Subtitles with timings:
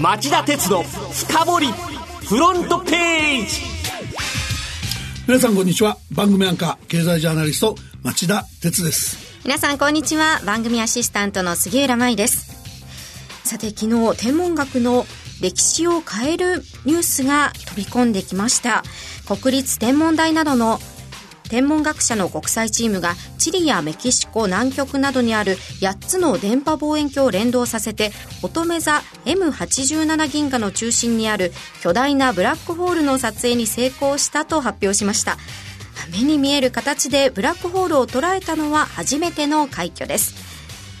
[0.00, 1.66] 町田鉄の深掘り
[2.28, 3.62] フロントページ。
[5.26, 5.96] 皆さんこんにちは。
[6.12, 7.74] 番組アンカー経済ジャーナリスト
[8.04, 9.18] 町田鉄です。
[9.44, 10.40] 皆さんこんにちは。
[10.46, 12.46] 番組アシスタントの杉浦舞です。
[13.42, 15.04] さて昨日天文学の
[15.42, 18.84] 歴史を変えるニュースが飛び込んできました。
[19.26, 20.78] 国立天文台などの
[21.48, 28.12] 天文学者の国際チームがチリやメキシコ南極などにある8つの電波望遠鏡を連動させて
[28.42, 31.52] 乙女座 M87 銀河の中心にある
[31.82, 35.36] 巨大なブラックホールの撮影に成功したと発表しました。
[36.12, 40.47] 目に見える形でブラックホールを捉えたのは初めての快挙です。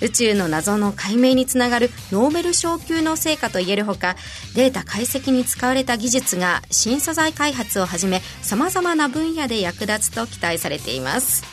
[0.00, 4.16] 宇宙の謎の解明につながるノーベル賞級の成果といえるほか
[4.54, 11.44] データ解析に使われた技術が新素材開発をはじめさまざまな分野で役立つと期待されています。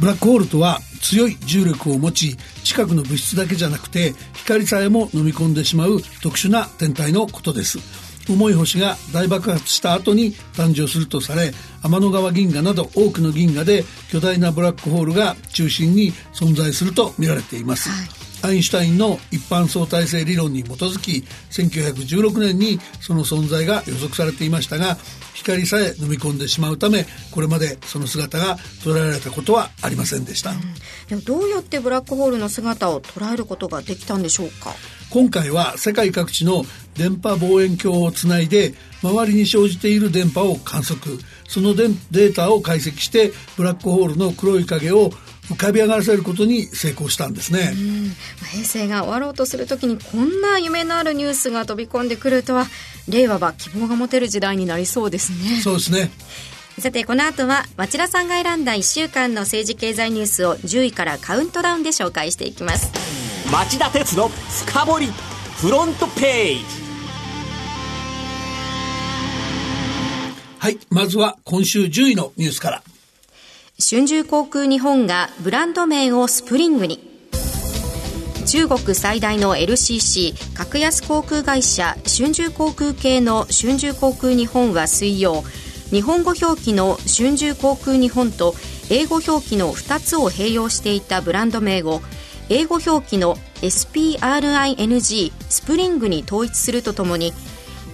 [0.00, 8.07] ブラックホールとは強い重力を持ち近くの物質だけじゃなくて光さえも飲み込んでしまう特殊な天体のことです。
[8.32, 18.17] 重い星が大爆発した後に誕生するとされ天の川銀河など多くの銀河で巨大なブラックホールが中心に存在すると見られています、はい。
[18.42, 24.96] アインシュタインの一般相対性理論に基づき1916年にその存在が予測されていましたが
[25.34, 30.60] 光さえ飲み込んでしまうためこれまでその姿が捉えられたことはありませんでした、うん、
[31.08, 34.74] でもどうやってブラックホールの姿を捉えることができたんでしょうか？
[35.10, 41.18] 今回は世界各地の電波望遠鏡をつないで周りに生じている電波を観測。
[41.48, 45.10] そのデータを解析してブラックホールの黒い影を
[45.48, 47.72] 浮かび上がらせることに成功したんですね。
[48.52, 52.66] 平成が終わろうとするときにこんな夢のあるニュースが飛び込んでくるとは
[53.08, 55.60] 令和は希望が持てる時代になりそうですね。
[55.62, 56.10] そうですね。
[56.78, 62.92] さてこの後は町田さんが選んだ1週間の政治経済ニュースを10位からカウントダウンで紹介していきます。
[63.50, 65.06] 町田鉄の深掘り
[65.56, 66.64] フロントページ。
[70.58, 70.78] はい。
[70.90, 72.82] まずは今週10位のニュースから
[73.80, 76.98] 春秋航空日本がブランド名をスプリングに。
[78.44, 85.42] 中国最大の LCC 格安航空会社春秋航空系の春秋航空日本は水曜
[85.90, 88.54] 日本語表記の春秋航空日本と
[88.90, 92.00] 英語表記の2つを併用していたブランド名を
[92.48, 97.32] 英語表記の SPRING スプリングに統一するとともに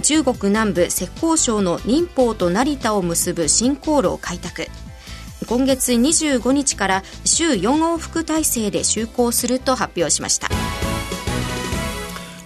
[0.03, 4.67] 中国南部浙江省の寧波と成田を結ぶ新航路を開拓。
[5.45, 10.49] 今月25日から週4往復体制で就航すると発表しました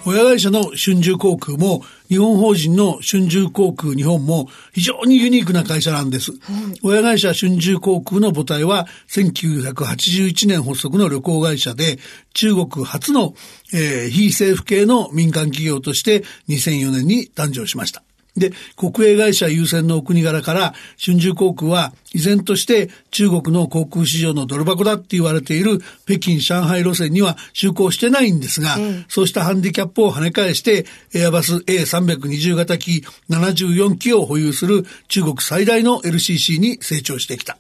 [0.09, 6.33] 親会社の春秋航空も日本法人の春秋航空日本も非常にユニークな会社なんです。
[6.33, 6.39] うん、
[6.83, 11.99] 親会社春秋航空の母体は1981年発足の旅行会社で
[12.33, 13.35] 中国初の、
[13.75, 18.03] えー、非政府系の民間企業として2004年に誕生しました。
[18.39, 37.59] で、国営会社優先のお国柄から、春秋航空は依然として中国の航空市場のドル箱だって言われている北京、上海路線には就航してないんですが、うん、そうしたハンディキャップを跳ね返して、エアバス A320 型機74機を保有する中国最大の LCC に成長してきた。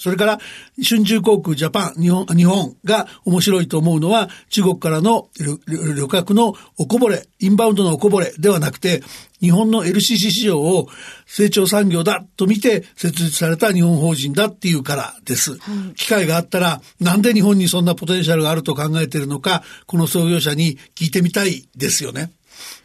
[0.00, 0.38] それから、
[0.82, 5.28] 春秋航空ジャパン、日本、日本が面白いと思うのは、中国からの
[5.68, 9.02] 旅客のおこぼれ、インバウンドのおこぼれではなくて、
[9.42, 10.88] 日本の LCC 市場を
[11.26, 15.58] 成長産業だと見て設立された日本法人だっていうからです。
[15.96, 22.32] 機会があったら、なんで日本にそんなポテンシャルがあると考えているのか、この創業者に聞いてみたいですよね。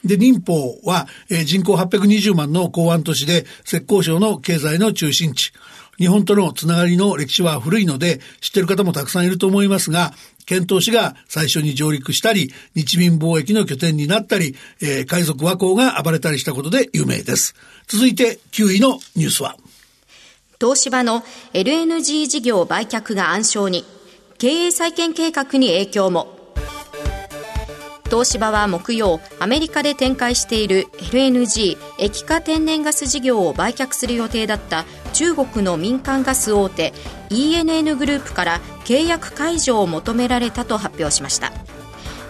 [0.03, 5.53] で、寧波は、えー、人口820万の港湾都市で、浙江省の経済の中心地。
[5.97, 10.13] 日本とのつながりの歴史は古いので知ってる方もたくさんいると思いますが、
[10.45, 17.55] 遣唐使が最初に上陸したり、日民貿易の拠点になったり、えー、海賊和光が暴れたりしたことで有名です。
[17.88, 19.57] 続いて9位のニュースは
[20.59, 21.23] 東芝の
[21.53, 23.85] LNG 事業売却が暗礁に、
[24.38, 26.34] 経営再建計画に影響も。
[28.05, 36.93] 東芝は木曜アメリカで展開している LNG 液化天然ガス事業を売却する予定だった中国の民間ガス大手
[37.29, 41.52] ENN グループから契約解除を求められたと発表しました。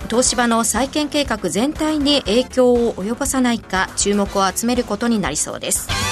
[0.10, 6.05] 東芝の再建計画全体に影響を及ぼさないか注目を集めることになりそうです。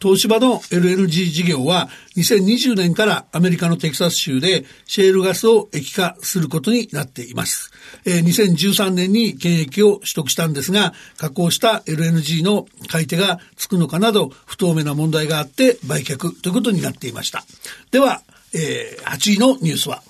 [0.00, 7.70] 東芝の LNG 事業は2020年からアメリカのテキサス州でシェールガスを液化することになっています。
[8.04, 17.44] えー、2013年に権益を取得したんですが、加工した LNG の買い手がつくのかなど不透明な問題があって売却ということになっていました。
[17.90, 18.22] では、
[18.54, 20.02] えー、8位のニュースは？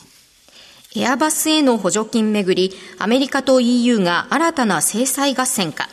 [0.96, 5.88] エアバスへの補助金めぐり、アメリカと EU が新たな制裁合戦か。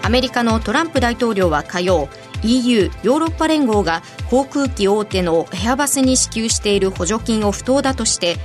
[0.00, 2.08] アメリカのトランプ大統領は火曜、
[2.42, 8.36] EU= ヨーロッパ連合が航空機大手のエアバスに支給している補助金を不当だとして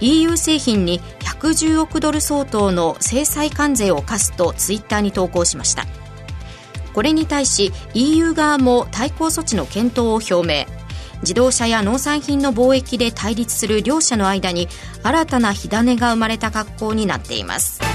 [0.00, 5.86] EU 製品に110億ドル相当の制裁関税を課すとツイッターに投稿しました。
[6.92, 10.66] これに対し EU 側も対抗措置の検討を表明。
[11.22, 14.68] 自動車や農産品の貿易で対立する両者の間に
[15.02, 17.93] 新たな火種が生まれた格好になっています。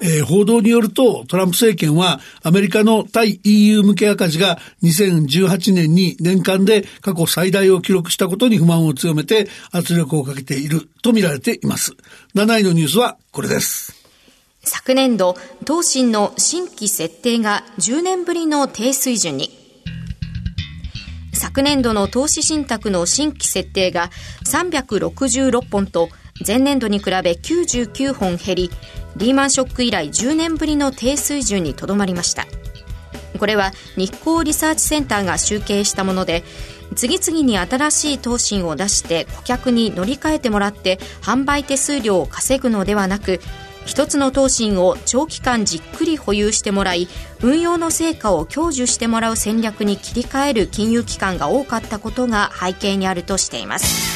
[0.00, 11.92] えー、報道によると、トランプ政権はアメリカの対 EU 向け赤字が2018年に年間で過去最大を記録したことに不満を強めて圧力をかけていると見られています。
[12.34, 13.94] 7位のニュースはこれです。
[14.62, 19.50] 昨年度、東進の新規設定が10年ぶりの低水準に。
[21.32, 24.10] 昨年度の投資信託の新規設定が
[24.44, 26.08] 366本と
[26.44, 28.70] 前年度に比べ99本減り、
[29.16, 32.46] リーマンショック以来10年ぶりの低水準にとどまりました。
[33.38, 36.42] これは日光リサーチセンターが集計したもので
[36.94, 43.40] 次々に新しい投信を出して顧客に乗り換えてもらって販売手数料を稼ぐのではなく
[43.84, 47.08] 一つの投信を長期間じっくり保有してもらい
[47.40, 54.15] 運用の成果を享受してもらう戦略に切り替える金融機関が多かったことが背景にあるとしています。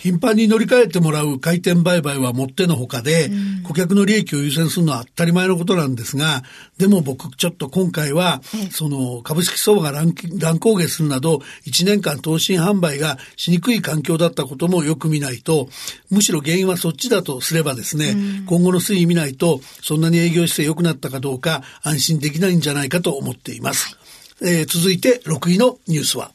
[0.00, 6.42] 頻繁に乗り換えてもらう回転売買はもってのほかで、うん、顧客の利益を優先するのは当たり前のことなんですが、
[6.78, 15.68] でも僕ちょっと今回は、その株式相場が乱乱高下するなど、1年間投資販売がしにくい環境だったこともよく見ないと、
[16.08, 23.98] むしろ原因はそっちだとすればですね、うん、今後の推移見ないと、そんなに営業姿勢良くなったかどうか安心できないんじゃないかと思っています。
[24.42, 26.32] えー、続いて6位のニュースは。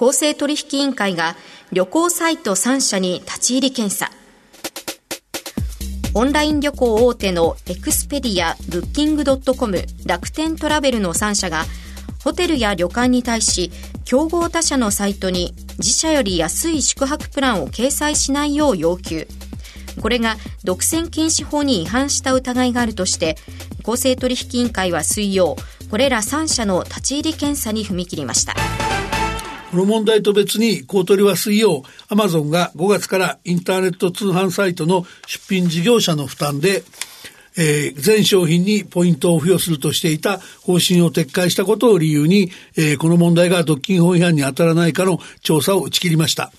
[0.00, 1.36] 公正取引委員会が
[1.72, 4.10] 旅行サイト3社に立ち入り検査。
[6.14, 11.66] オンライン旅行大手のエクスペディア、ブッキングドットコム、楽天トラベルの3社が、
[12.24, 13.70] ホテルや旅館に対し、
[14.06, 19.28] 競合他社のサイトに自社より安い宿泊プランを掲載しないよう要求。
[20.00, 23.36] これが独占禁止法に違反した疑いがあるとして、
[23.82, 25.56] 公正取引委員会は水曜、
[25.90, 28.54] これら3社の立ち入り検査に踏み切りました。
[29.70, 36.82] この問題と別に、公取は水曜、アマゾンが5月からインターネット通販サイトの出品事業者の負担で、
[37.56, 46.50] えー、全商品にポイントを付与するとしていた方針を撤回したことを理由に、えー、この問題が独禁法違反に当たらないかの調査を打ち切りました。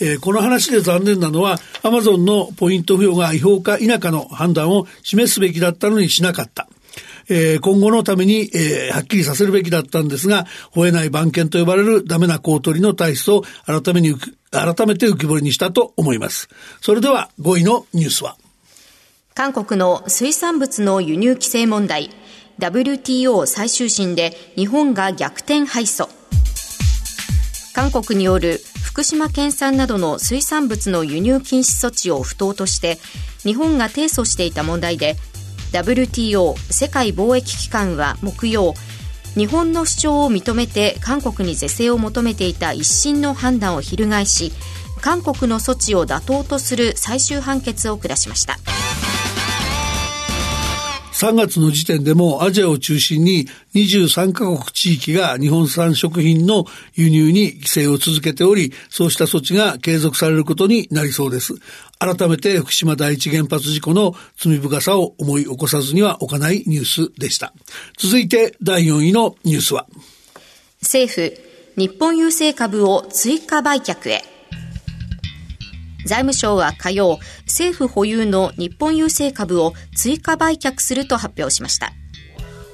[0.00, 6.68] えー、この話で残念なのは、アマゾンのポイント付与が違法か否かの判断を示すべきだったのにしなかった。
[7.28, 14.14] えー、今後のために、えー、はっきりさせるべきだったんですが、吠えない番犬と呼ばれるダメな公取の体質を改めに、
[14.50, 16.48] 改めて浮き彫りにしたと思います。
[16.80, 18.36] それでは5位のニュースは。
[19.34, 22.10] 韓国の水産物の輸入規制問題、
[22.58, 26.08] WTO 最終審で日本が逆転敗訴。
[27.72, 32.98] 韓国による福島県産などの水産物の輸入禁止措置を不当として
[33.44, 35.16] 日本が提訴していた問題で
[35.72, 38.74] WTO 世界貿易機関は木曜
[39.34, 44.52] 日本の主張を認めて韓国に是正を求めていた一審の判断を翻し
[45.00, 48.58] 韓国の措置を妥当とする最終判決を下しました。
[51.20, 61.52] 3月の時点でもアジアを中心に23カ国地域が日本産食品の輸入に規制を続けており、そうした措置が継続されることになりそうです。
[61.98, 67.52] 改めて福島第一原発事故の罪深さを思い起こさずには置かないニュースでした。
[67.98, 69.86] 続いて第4位のニュースは。
[70.80, 71.34] 政府、
[71.76, 74.39] 日本郵政株を追加売却へ。
[76.06, 81.92] 財務省は火曜、政府保有の日本郵政株を追加売却すると発表しました。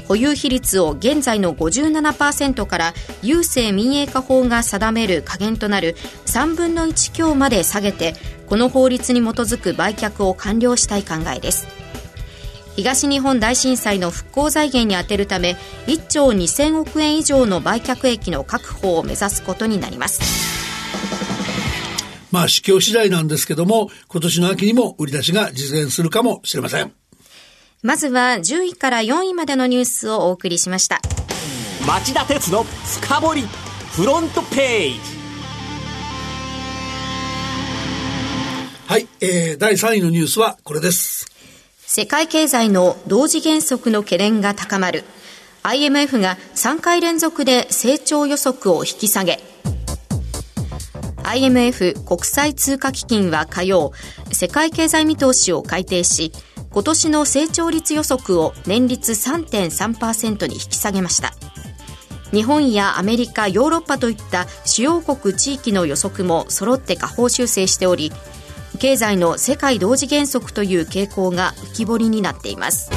[0.09, 2.93] 保有比率を現在の57%から
[3.23, 8.15] 郵政民営化法が定める下限となる3分の1強まで下げて
[8.47, 11.67] この法律に基づく売却を完了したい考えです
[12.77, 15.57] 東日本大震災の復興財源に充てるため
[15.87, 20.56] 1兆2000億円以上の売却益の確保を目指すことになります
[22.31, 26.93] まあ、市況次第なんですけども、今年の秋にも売り出しが実現するかもしれません。
[27.83, 31.01] まずは10位から4位までのニュースをお送りしました。
[31.87, 33.43] 町田鉄の深掘り
[33.93, 34.99] フロントページ。
[38.89, 41.27] はい、えー、第3位のニュースはこれです。
[41.79, 45.05] 世界経済の同時減速の懸念が高まる。
[45.63, 49.41] IMF が3回連続で成長予測を引き下げ。
[51.27, 53.93] IMF 国際通貨基金は火曜、
[54.33, 56.33] 世界経済見通しを改定し、
[56.71, 61.35] 今年の成長率予測を年率3.3%に引き下げました。
[62.33, 68.13] 日本やアメリカ、ヨーロッパといった主要国地域の予測も揃って下方修正しており、
[68.79, 72.91] 経済の世界同時減速という傾向が浮き彫りになっています。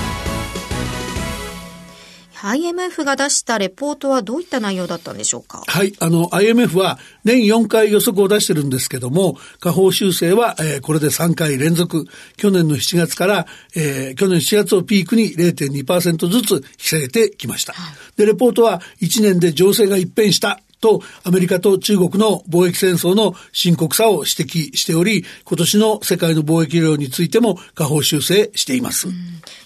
[2.41, 12.05] IMF が出したレポートはどういった内容だったんでしょうかはい、あの、IMF は年4回予測を出してるんですけども、下方修正は、えー、これで3回連続。
[12.37, 17.73] 去年の7月から、えー、去年7月をピークに0.2%ずつ引き下げてきました。
[17.73, 29.07] はい、で、レポートは1年で情勢が一変したとアメリカと中国の貿易戦争の深刻さを指摘しており、今年の世界の貿易量についても下方修正しています。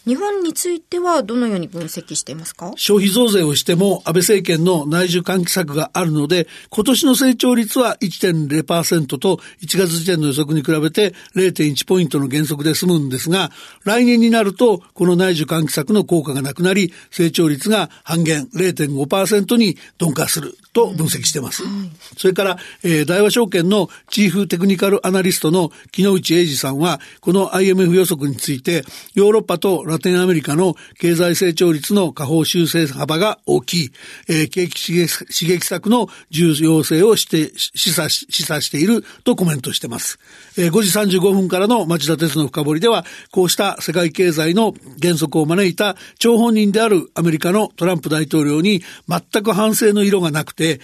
[0.05, 2.74] 日本についてはどのように分析していますか？
[2.75, 13.51] 消費増税をしても安倍政権の内需喚起策があるので、今年の成長率は1.0%と1月時点の予測に比べて0.1ポイントの減速で済むんですが、
[13.86, 21.63] 来年になるとこの内需喚起策の効果がなくなり、成長率が半減0.5%に鈍化すると分析してます。
[22.18, 33.92] それから、えー、大和証券のチーフテクニカルアナリストの木之内英二さんは、この IMF 予測について、ヨーロッパとラテンアメリカの経済成長率の下方修正幅が大きい、
[34.27, 40.20] えー、景気刺激刺激策の重要性をして示唆し示唆しているとコメントしてます。
[40.58, 50.79] えー、5時35分からの町田鉄の深掘りでは、こうした世界経済の減速を招いた張本人であるアメリカのトランプ大統領に全く反省の色がなくて、え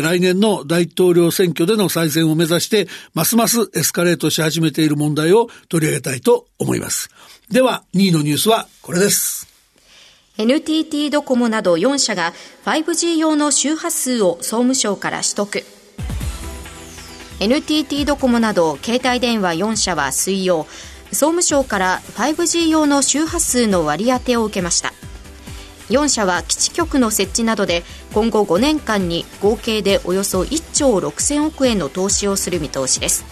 [0.00, 7.10] ー、来年の大統領選挙での再選を目指して、ますますエスカレートし始めている問題を取り上げたいと思います。
[7.50, 9.46] では、2位のニュースはこれです。
[10.36, 12.32] NTT ドコモなど4社が
[12.64, 15.64] 5G 用の周波数を総務省から取得。
[17.40, 20.66] NTT ドコモなど携帯電話4社は水曜、
[21.10, 24.92] 総務省から 5G 用の周波数の割り当てを受けました。
[25.90, 33.24] 4社は基地局の設置などで今後5年間に合計でおよそ1兆6000億円の投資をする見通しです。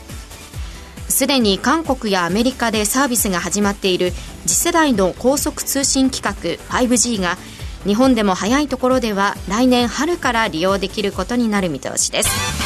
[1.09, 4.13] すでに韓国やアメリカでサービスが始まっている
[4.47, 7.37] 次世代の高速通信規格 5G が
[7.85, 12.62] 日本でも早いところでは来年春から利用できることになる見通しです。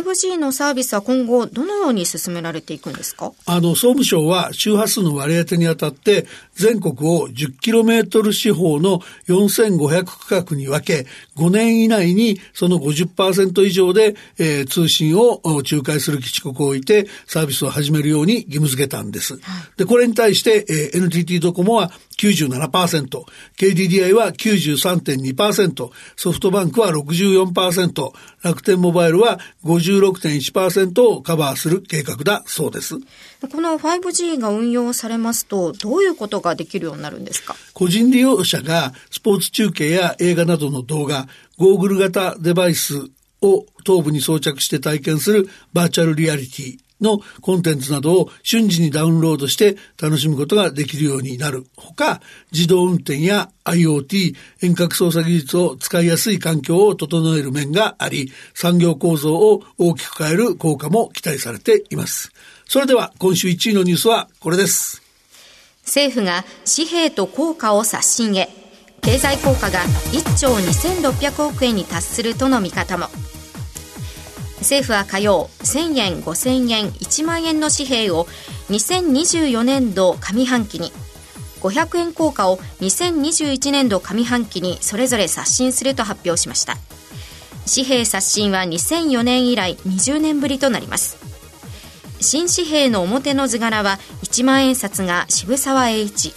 [0.00, 3.32] 5G のサービスは今後どのように進められていくんですか？
[3.44, 11.06] あの、総務省は周波数の割り当てにあたって全国を 10km 四方の4500区画に分け
[11.36, 19.38] 5年以内にその50%以上で、えー、通信を仲介する基地局を置いてサービスを始めるように義務付けたんです。
[19.76, 21.90] で、これに対して、えー、NTT ドコモは
[22.28, 23.24] 97%、
[23.58, 28.12] KDDI は93.2%、ソフトバンクは64%、
[28.42, 32.94] 楽天モバイルは56.1%をカバーする計画だそうです。
[32.96, 37.56] この 5G が運用されますと、どういうことができるようになるんですか？
[37.74, 41.26] 個人利用者がスポーツ中継や映画などの動画、
[41.58, 42.94] ゴーグル型デバイス
[43.40, 52.20] を頭部に装着して体験するバーチャルリアリティのコンテンツなどを瞬時にダウンロードして楽しむことができるようになるほか、
[52.52, 62.32] 自動運転や IoT、遠隔操作技術を使いやすい環境を整える面があり、産業構造を大きく変える効果も期待されています。
[62.66, 65.02] それでは今週1位のニュースはこれです。
[65.84, 68.48] 政府が紙幣と効果を刷新へ。
[69.02, 69.80] 経済効果が
[70.12, 73.08] 1兆2600億円に達するとの見方も。
[74.62, 78.26] 政府は火曜1000円5000円1万円の紙幣を
[78.70, 80.92] 2024年度上半期に
[81.60, 86.76] 500円硬貨を2021年度上半期にそれぞれ刷新すると発表しました。
[87.72, 91.16] 紙幣刷新は2004年以来20年ぶりとなります。
[92.20, 96.34] 新紙幣の表の図柄は1万円札が渋沢栄一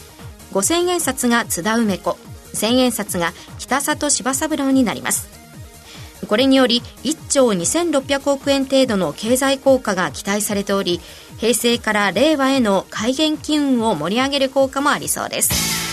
[0.51, 2.17] 5000円札が津田梅子
[2.53, 5.34] 1000円札が北里柴三郎になります。
[6.25, 10.99] これにより1兆2600億円程度の経済効果が期待されており
[11.37, 15.85] 平成から令和への改元機運を盛り上げる効果もありそうです。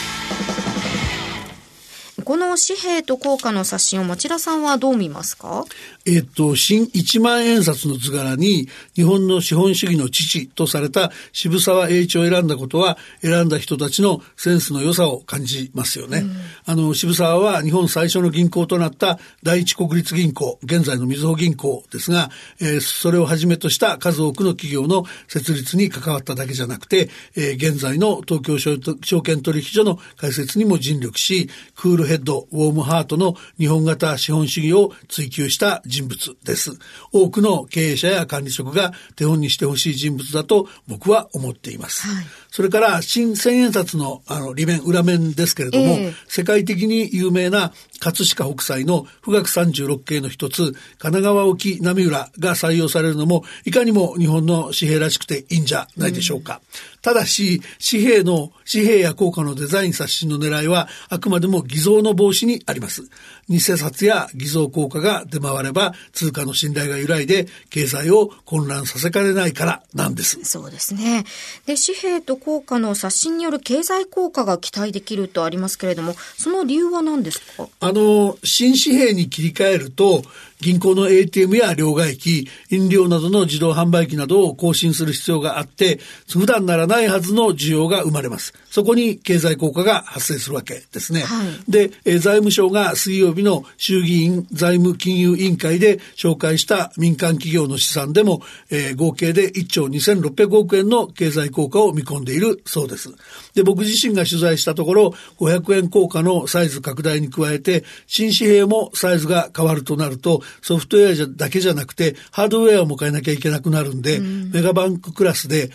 [2.24, 5.64] この紙幣と硬貨の刷新を町田さんはどう見ますか？
[6.04, 16.18] えっと、新一万円札の図柄に日本の資本主義の父とされた渋沢栄一を選んだことは選んだ人たちのセンスの良さを感じますよね。
[16.18, 22.30] うん、あの、渋沢は日本最初の銀行となった第一国立銀行、現在のみずほ銀行ですが、
[22.60, 36.72] えー、それをはじめとした数多くの企業の設立に関わっただけじゃなくて、えー、現在の東京証券取引所の開設にも尽力し、クールヘッド、ウォームハートの日本型資本主義を追求した人物です。
[37.12, 42.08] 多くの経営者や管理職が手本にしてほしい人物だと僕は思っています。
[42.08, 56.60] はい、それから新千円札のあの利面、裏面ですけれども、えー、世界的に有名な葛飾北斎の富岳36景の一つ、神奈川沖波浦が採用されるのも、いかにも日本の紙幣らしくていいんじゃないでしょうか。
[56.86, 63.02] うんただし、紙幣の、紙幣や硬貨のデザイン刷新の狙いは、あくまでも偽造の防止にあります。
[63.48, 70.38] 偽札や偽造硬貨が出回れば、通貨の信頼が揺らいで、経済を混乱させかねないからなんです。
[70.44, 71.24] そうですね。
[71.66, 77.68] で、紙幣と効果の刷新による経済効果が期待できるとありますけれども、その理由は何ですか？
[77.80, 80.22] あの、新紙幣に切り替えると、
[80.62, 85.98] 銀行の ATM や両替機、飲料などの自動販売機などを更新する必要があって、
[86.30, 88.54] 普段ならないはずの需要が生まれます。
[88.70, 91.22] そこに経済効果が発生するわけですね。
[91.22, 98.40] はい、で、え財務省が水曜日の衆議院財務金融委員会で紹介した民間企業の資産でも、
[98.70, 103.10] えー、合計で1兆2600億円の経済効果を見込んでいるそうです。
[103.54, 115.70] で、僕自身が取材したところ、500円硬貨のサイズ拡大に加えて、新紙幣もサイズが変わるとなると、ソフトウェアだけじゃなくて、ハードウェアも変えなきゃいけなくなるんで、うん、メガバンククラスで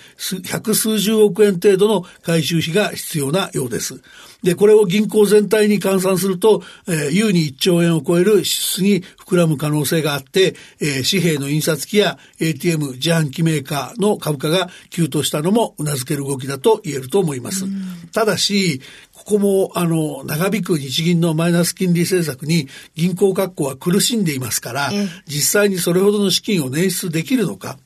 [0.46, 4.01] 百数十億円程度の回収費が必要なようです。
[4.43, 17.65] で、これを銀行全体に換算すると、えー、優に1兆円を超える支出に膨らむ可能性があって、えー、紙幣の印刷機や ATM 自販機メーカーの株価が急騰したのも頷ける動きだと言えると思います。
[18.13, 18.81] ただし、
[19.27, 24.89] ここも、あの、長引く日銀のマイナス金利政策に銀行格好は苦しんでいますから、
[25.25, 27.77] 実際にそれほどの資金を捻出できるのか、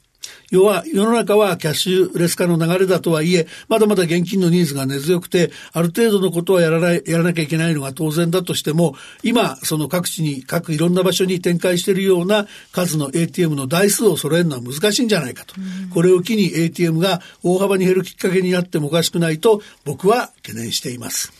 [0.52, 15.56] 要は世の中はキャッシュレス化の流れだとはいえ、まだまだ現金のニーズが根強くて、ある程度のことはやらない、やらなきゃいけないのが当然だとしても、今、その各地に、各いろんな場所に展開しているような数の ATM の台数を揃えるのは難しいんじゃないかと。
[15.94, 21.32] これを機に ATM が大幅に減るきっかけになってもおかしくないと、僕は懸念しています。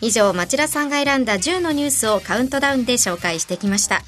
[0.00, 4.02] 以上、町田さんが選んだ10のニュースをカウントダウンで紹介してきました。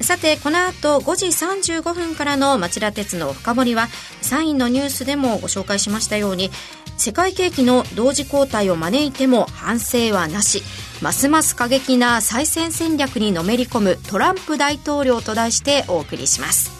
[0.00, 3.88] さて、この後5時35分からの町田鉄の深掘りは、
[4.22, 6.50] 3位のニュースでもご紹介しましたように、
[6.96, 10.62] 世界景気の同時交代を招いても反省はなし、
[11.00, 16.70] ますます過激な再選戦略にのめり込むトランプ大統領と題してお送りします。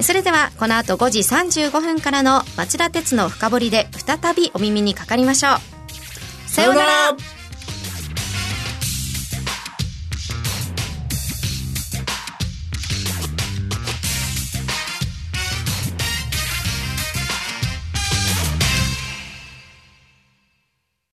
[0.00, 6.50] それでは、この後5時35分からの町田鉄の深掘りで再びお耳にかかりましょう。
[6.50, 7.16] さようなら